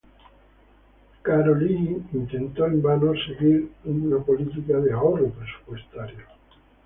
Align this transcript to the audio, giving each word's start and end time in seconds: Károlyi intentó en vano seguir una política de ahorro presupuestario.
Károlyi 1.21 2.03
intentó 2.13 2.63
en 2.65 2.81
vano 2.81 3.13
seguir 3.13 3.69
una 3.83 4.17
política 4.17 4.79
de 4.79 4.93
ahorro 4.93 5.29
presupuestario. 5.29 6.25